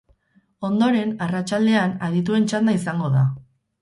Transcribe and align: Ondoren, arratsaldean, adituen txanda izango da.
Ondoren, 0.69 1.11
arratsaldean, 1.25 1.93
adituen 2.07 2.49
txanda 2.53 2.77
izango 2.79 3.13
da. 3.19 3.29